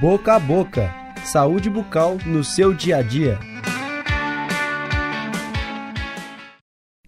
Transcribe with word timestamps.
Boca 0.00 0.36
a 0.36 0.38
Boca 0.38 0.94
Saúde 1.24 1.68
bucal 1.68 2.18
no 2.24 2.44
seu 2.44 2.72
dia 2.72 2.98
a 2.98 3.02
dia. 3.02 3.36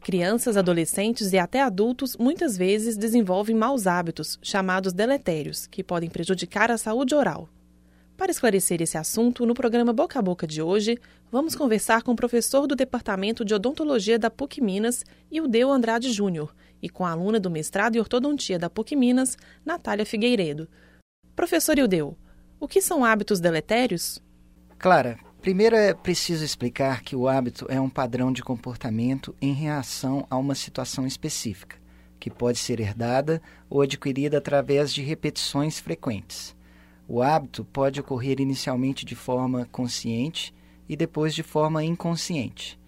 Crianças, 0.02 0.56
adolescentes 0.56 1.32
e 1.32 1.38
até 1.38 1.62
adultos 1.62 2.16
muitas 2.16 2.56
vezes 2.56 2.96
desenvolvem 2.96 3.54
maus 3.54 3.87
hábitos, 3.87 4.40
chamados 4.42 4.92
deletérios, 4.92 5.68
que 5.68 5.84
podem 5.84 6.10
prejudicar 6.10 6.68
a 6.72 6.76
saúde 6.76 7.14
oral. 7.14 7.48
Para 8.16 8.32
esclarecer 8.32 8.82
esse 8.82 8.98
assunto, 8.98 9.46
no 9.46 9.54
programa 9.54 9.92
Boca 9.92 10.18
a 10.18 10.22
Boca 10.22 10.44
de 10.44 10.60
hoje, 10.60 10.98
vamos 11.30 11.54
conversar 11.54 12.02
com 12.02 12.10
o 12.10 12.16
professor 12.16 12.66
do 12.66 12.74
Departamento 12.74 13.44
de 13.44 13.54
Odontologia 13.54 14.18
da 14.18 14.32
PUC 14.32 14.60
Minas, 14.60 15.04
Ildeu 15.30 15.70
Andrade 15.70 16.10
Júnior, 16.10 16.52
e 16.82 16.88
com 16.88 17.06
a 17.06 17.12
aluna 17.12 17.38
do 17.38 17.52
mestrado 17.52 17.95
em 17.95 18.00
Ortodontia 18.00 18.59
da 18.59 18.68
PUC 18.68 18.96
Minas, 18.96 19.36
Natália 19.64 20.04
Figueiredo. 20.04 20.68
Professor 21.36 21.78
Ildeu, 21.78 22.18
o 22.60 22.69
que 22.69 22.82
são 22.82 23.02
hábitos 23.02 23.41
deletérios? 23.41 24.23
Clara, 24.78 25.18
primeiro 25.41 25.74
é 25.74 25.95
preciso 25.95 26.45
explicar 26.45 27.02
que 27.02 27.16
o 27.16 27.27
hábito 27.27 27.66
é 27.70 27.80
um 27.80 27.88
padrão 27.88 28.30
de 28.30 28.42
comportamento 28.42 29.34
em 29.41 29.55
reação 29.55 30.27
a 30.28 30.37
uma 30.37 30.55
situação 30.55 31.06
específica, 31.06 31.77
que 32.20 32.30
pode 32.30 32.59
ser 32.59 32.78
herdada 32.78 33.41
ou 33.68 33.80
adquirida 33.80 34.37
através 34.37 34.92
de 34.92 35.01
repetições 35.01 35.80
frequentes. 35.80 36.54
O 37.09 37.23
hábito 37.23 37.65
pode 37.65 37.98
ocorrer 37.98 38.41
inicialmente 38.41 39.06
de 39.06 39.16
forma 39.16 39.66
consciente 39.73 40.54
e 40.87 40.95
depois 40.95 41.34
de 41.34 41.42
forma 41.42 41.82
inconsciente. 41.82 42.79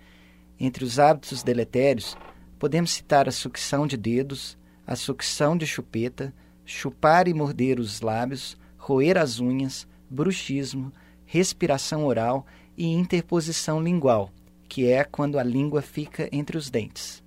Entre 0.60 0.84
os 0.84 0.98
hábitos 0.98 1.42
deletérios, 1.42 2.16
podemos 2.58 2.92
citar 2.92 3.26
a 3.26 3.32
sucção 3.32 3.86
de 3.86 3.96
dedos, 3.96 4.56
a 4.86 4.94
sucção 4.94 5.56
de 5.56 5.66
chupeta, 5.66 6.32
chupar 6.64 7.26
e 7.26 7.34
morder 7.34 7.80
os 7.80 8.00
lábios, 8.00 8.56
roer 8.82 9.16
as 9.16 9.38
unhas, 9.38 9.86
bruxismo, 10.10 10.92
respiração 11.24 12.04
oral 12.04 12.44
e 12.76 12.84
interposição 12.84 13.80
lingual, 13.80 14.28
que 14.68 14.90
é 14.90 15.04
quando 15.04 15.38
a 15.38 15.44
língua 15.44 15.80
fica 15.80 16.28
entre 16.32 16.58
os 16.58 16.68
dentes. 16.68 17.22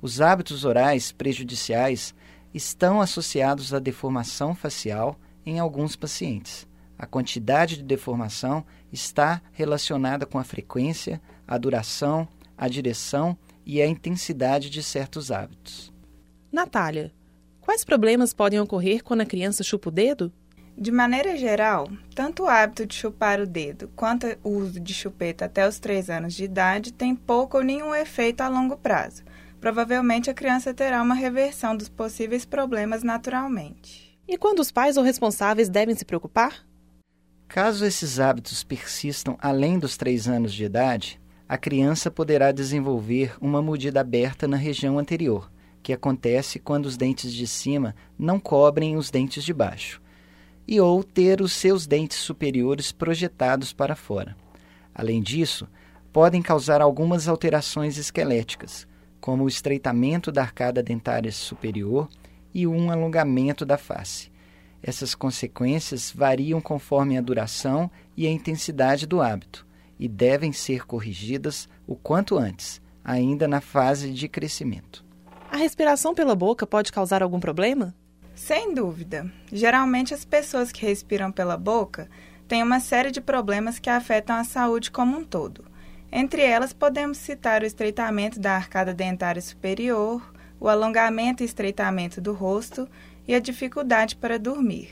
Os 0.00 0.22
hábitos 0.22 0.64
orais 0.64 1.12
prejudiciais 1.12 2.14
estão 2.54 2.98
associados 3.02 3.74
à 3.74 3.78
deformação 3.78 4.54
facial 4.54 5.20
em 5.44 5.58
alguns 5.58 5.96
pacientes. 5.96 6.66
A 6.98 7.06
quantidade 7.06 7.76
de 7.76 7.82
deformação 7.82 8.64
está 8.90 9.42
relacionada 9.52 10.24
com 10.24 10.38
a 10.38 10.44
frequência, 10.44 11.20
a 11.46 11.58
duração, 11.58 12.26
a 12.56 12.68
direção 12.68 13.36
e 13.66 13.82
a 13.82 13.86
intensidade 13.86 14.70
de 14.70 14.82
certos 14.82 15.30
hábitos. 15.30 15.92
Natália, 16.50 17.12
quais 17.60 17.84
problemas 17.84 18.32
podem 18.32 18.58
ocorrer 18.58 19.04
quando 19.04 19.20
a 19.20 19.26
criança 19.26 19.62
chupa 19.62 19.90
o 19.90 19.92
dedo? 19.92 20.32
De 20.78 20.92
maneira 20.92 21.38
geral, 21.38 21.88
tanto 22.14 22.42
o 22.42 22.46
hábito 22.46 22.84
de 22.84 22.94
chupar 22.94 23.40
o 23.40 23.46
dedo 23.46 23.90
quanto 23.96 24.26
o 24.44 24.50
uso 24.50 24.78
de 24.78 24.92
chupeta 24.92 25.46
até 25.46 25.66
os 25.66 25.78
3 25.78 26.10
anos 26.10 26.34
de 26.34 26.44
idade 26.44 26.92
tem 26.92 27.16
pouco 27.16 27.56
ou 27.56 27.64
nenhum 27.64 27.94
efeito 27.94 28.42
a 28.42 28.48
longo 28.48 28.76
prazo. 28.76 29.22
Provavelmente 29.58 30.28
a 30.28 30.34
criança 30.34 30.74
terá 30.74 31.00
uma 31.00 31.14
reversão 31.14 31.74
dos 31.74 31.88
possíveis 31.88 32.44
problemas 32.44 33.02
naturalmente. 33.02 34.18
E 34.28 34.36
quando 34.36 34.58
os 34.60 34.70
pais 34.70 34.98
ou 34.98 35.02
responsáveis 35.02 35.70
devem 35.70 35.94
se 35.94 36.04
preocupar? 36.04 36.66
Caso 37.48 37.86
esses 37.86 38.20
hábitos 38.20 38.62
persistam 38.62 39.38
além 39.40 39.78
dos 39.78 39.96
3 39.96 40.28
anos 40.28 40.52
de 40.52 40.64
idade, 40.64 41.18
a 41.48 41.56
criança 41.56 42.10
poderá 42.10 42.52
desenvolver 42.52 43.34
uma 43.40 43.62
mordida 43.62 44.00
aberta 44.02 44.46
na 44.46 44.58
região 44.58 44.98
anterior, 44.98 45.50
que 45.82 45.94
acontece 45.94 46.58
quando 46.58 46.84
os 46.84 46.98
dentes 46.98 47.32
de 47.32 47.46
cima 47.46 47.96
não 48.18 48.38
cobrem 48.38 48.94
os 48.98 49.10
dentes 49.10 49.42
de 49.42 49.54
baixo 49.54 50.04
e 50.66 50.80
ou 50.80 51.04
ter 51.04 51.40
os 51.40 51.52
seus 51.52 51.86
dentes 51.86 52.18
superiores 52.18 52.92
projetados 52.92 53.72
para 53.72 53.94
fora. 53.94 54.36
Além 54.94 55.22
disso, 55.22 55.68
podem 56.12 56.42
causar 56.42 56.80
algumas 56.80 57.28
alterações 57.28 57.98
esqueléticas, 57.98 58.86
como 59.20 59.44
o 59.44 59.48
estreitamento 59.48 60.32
da 60.32 60.42
arcada 60.42 60.82
dentária 60.82 61.30
superior 61.30 62.08
e 62.54 62.66
um 62.66 62.90
alongamento 62.90 63.66
da 63.66 63.76
face. 63.76 64.30
Essas 64.82 65.14
consequências 65.14 66.12
variam 66.14 66.60
conforme 66.60 67.18
a 67.18 67.20
duração 67.20 67.90
e 68.16 68.26
a 68.26 68.30
intensidade 68.30 69.06
do 69.06 69.20
hábito 69.20 69.66
e 69.98 70.08
devem 70.08 70.52
ser 70.52 70.86
corrigidas 70.86 71.68
o 71.86 71.96
quanto 71.96 72.38
antes, 72.38 72.80
ainda 73.04 73.48
na 73.48 73.60
fase 73.60 74.12
de 74.12 74.28
crescimento. 74.28 75.04
A 75.50 75.56
respiração 75.56 76.14
pela 76.14 76.34
boca 76.34 76.66
pode 76.66 76.92
causar 76.92 77.22
algum 77.22 77.40
problema? 77.40 77.94
Sem 78.36 78.74
dúvida. 78.74 79.32
Geralmente 79.50 80.12
as 80.12 80.22
pessoas 80.22 80.70
que 80.70 80.84
respiram 80.84 81.32
pela 81.32 81.56
boca 81.56 82.06
têm 82.46 82.62
uma 82.62 82.80
série 82.80 83.10
de 83.10 83.18
problemas 83.18 83.78
que 83.78 83.88
afetam 83.88 84.36
a 84.36 84.44
saúde 84.44 84.90
como 84.90 85.16
um 85.16 85.24
todo. 85.24 85.64
Entre 86.12 86.42
elas, 86.42 86.74
podemos 86.74 87.16
citar 87.16 87.62
o 87.62 87.66
estreitamento 87.66 88.38
da 88.38 88.52
arcada 88.54 88.92
dentária 88.92 89.40
superior, 89.40 90.22
o 90.60 90.68
alongamento 90.68 91.42
e 91.42 91.46
estreitamento 91.46 92.20
do 92.20 92.34
rosto 92.34 92.86
e 93.26 93.34
a 93.34 93.40
dificuldade 93.40 94.14
para 94.14 94.38
dormir. 94.38 94.90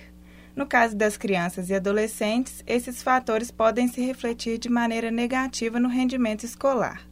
No 0.57 0.67
caso 0.67 0.97
das 0.97 1.19
crianças 1.19 1.69
e 1.69 1.75
adolescentes, 1.75 2.65
esses 2.67 3.03
fatores 3.03 3.51
podem 3.51 3.89
se 3.89 4.01
refletir 4.01 4.57
de 4.57 4.71
maneira 4.71 5.11
negativa 5.11 5.79
no 5.79 5.89
rendimento 5.89 6.45
escolar. 6.45 7.03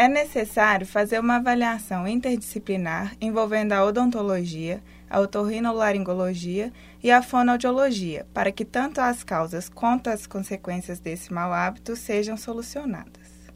É 0.00 0.06
necessário 0.06 0.86
fazer 0.86 1.18
uma 1.18 1.38
avaliação 1.38 2.06
interdisciplinar 2.06 3.16
envolvendo 3.20 3.72
a 3.72 3.84
odontologia, 3.84 4.80
a 5.10 5.18
otorrinolaringologia 5.18 6.72
e 7.02 7.10
a 7.10 7.20
fonoaudiologia, 7.20 8.24
para 8.32 8.52
que 8.52 8.64
tanto 8.64 9.00
as 9.00 9.24
causas 9.24 9.68
quanto 9.68 10.08
as 10.08 10.24
consequências 10.24 11.00
desse 11.00 11.32
mau 11.32 11.52
hábito 11.52 11.96
sejam 11.96 12.36
solucionadas. 12.36 13.50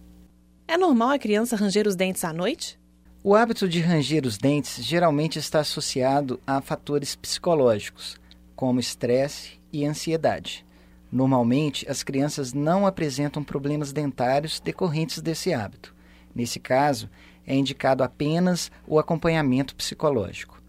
É 0.66 0.76
normal 0.76 1.10
a 1.10 1.18
criança 1.20 1.54
ranger 1.54 1.86
os 1.86 1.94
dentes 1.94 2.24
à 2.24 2.32
noite? 2.32 2.76
O 3.22 3.36
hábito 3.36 3.68
de 3.68 3.78
ranger 3.78 4.26
os 4.26 4.36
dentes 4.36 4.84
geralmente 4.84 5.38
está 5.38 5.60
associado 5.60 6.40
a 6.44 6.60
fatores 6.60 7.14
psicológicos, 7.14 8.20
como 8.56 8.80
estresse 8.80 9.60
e 9.72 9.86
ansiedade. 9.86 10.66
Normalmente, 11.08 11.88
as 11.88 12.02
crianças 12.02 12.52
não 12.52 12.84
apresentam 12.84 13.44
problemas 13.44 13.92
dentários 13.92 14.58
decorrentes 14.58 15.20
desse 15.20 15.54
hábito. 15.54 16.01
Nesse 16.34 16.58
caso, 16.58 17.08
é 17.46 17.54
indicado 17.54 18.02
apenas 18.02 18.70
o 18.86 18.98
acompanhamento 18.98 19.74
psicológico. 19.74 20.62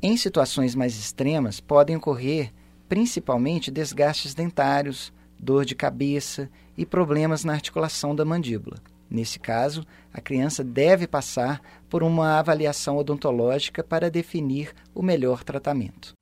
Em 0.00 0.16
situações 0.16 0.74
mais 0.74 0.96
extremas, 0.96 1.60
podem 1.60 1.96
ocorrer 1.96 2.52
principalmente 2.88 3.70
desgastes 3.70 4.34
dentários, 4.34 5.12
dor 5.38 5.64
de 5.64 5.74
cabeça 5.74 6.48
e 6.76 6.86
problemas 6.86 7.44
na 7.44 7.52
articulação 7.52 8.14
da 8.14 8.24
mandíbula. 8.24 8.78
Nesse 9.10 9.38
caso, 9.38 9.86
a 10.12 10.20
criança 10.20 10.62
deve 10.62 11.06
passar 11.06 11.60
por 11.88 12.02
uma 12.02 12.38
avaliação 12.38 12.98
odontológica 12.98 13.82
para 13.82 14.10
definir 14.10 14.72
o 14.94 15.02
melhor 15.02 15.42
tratamento. 15.42 16.17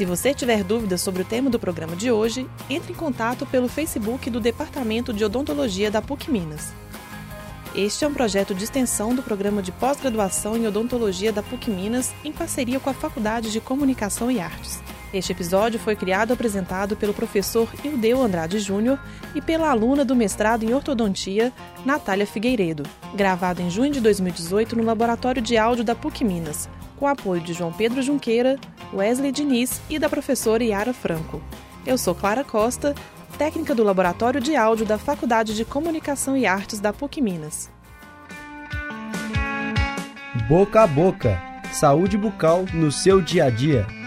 Se 0.00 0.06
você 0.06 0.32
tiver 0.32 0.64
dúvidas 0.64 1.02
sobre 1.02 1.20
o 1.20 1.24
tema 1.26 1.50
do 1.50 1.58
programa 1.58 1.94
de 1.94 2.10
hoje, 2.10 2.48
entre 2.70 2.94
em 2.94 2.96
contato 2.96 3.44
pelo 3.44 3.68
Facebook 3.68 4.30
do 4.30 4.40
Departamento 4.40 5.12
de 5.12 5.22
Odontologia 5.22 5.90
da 5.90 6.00
PUC 6.00 6.30
Minas. 6.30 6.72
Este 7.74 8.06
é 8.06 8.08
um 8.08 8.14
projeto 8.14 8.54
de 8.54 8.64
extensão 8.64 9.14
do 9.14 9.22
programa 9.22 9.60
de 9.60 9.70
pós-graduação 9.72 10.56
em 10.56 10.66
odontologia 10.66 11.34
da 11.34 11.42
PUC 11.42 11.70
Minas, 11.70 12.14
em 12.24 12.32
parceria 12.32 12.80
com 12.80 12.88
a 12.88 12.94
Faculdade 12.94 13.52
de 13.52 13.60
Comunicação 13.60 14.30
e 14.30 14.40
Artes. 14.40 14.82
Este 15.12 15.32
episódio 15.32 15.78
foi 15.78 15.94
criado 15.94 16.30
e 16.30 16.32
apresentado 16.32 16.96
pelo 16.96 17.12
professor 17.12 17.68
Ildeu 17.84 18.22
Andrade 18.22 18.58
Júnior 18.58 18.98
e 19.34 19.42
pela 19.42 19.68
aluna 19.68 20.02
do 20.02 20.16
mestrado 20.16 20.62
em 20.62 20.72
ortodontia, 20.72 21.52
Natália 21.84 22.26
Figueiredo, 22.26 22.84
gravado 23.14 23.60
em 23.60 23.68
junho 23.68 23.92
de 23.92 24.00
2018 24.00 24.76
no 24.76 24.82
Laboratório 24.82 25.42
de 25.42 25.58
Áudio 25.58 25.84
da 25.84 25.94
PUC 25.94 26.24
Minas, 26.24 26.70
com 26.98 27.06
apoio 27.06 27.42
de 27.42 27.52
João 27.52 27.70
Pedro 27.70 28.00
Junqueira, 28.00 28.58
Wesley 28.92 29.32
Diniz 29.32 29.80
e 29.88 29.98
da 29.98 30.08
professora 30.08 30.64
Yara 30.64 30.92
Franco. 30.92 31.40
Eu 31.86 31.96
sou 31.96 32.14
Clara 32.14 32.44
Costa 32.44 32.94
técnica 33.40 33.74
do 33.74 33.82
Laboratório 33.82 34.38
de 34.38 34.54
Áudio 34.54 34.84
da 34.84 34.98
Faculdade 34.98 35.56
de 35.56 35.64
Comunicação 35.64 36.36
e 36.36 36.44
Artes 36.44 36.78
da 36.78 36.92
PUC 36.92 37.22
Minas. 37.22 37.70
Boca 40.46 40.82
a 40.82 40.86
boca. 40.86 41.40
Saúde 41.72 42.18
bucal 42.18 42.66
no 42.74 42.92
seu 42.92 43.22
dia 43.22 43.44
a 43.44 43.50
dia. 43.50 43.99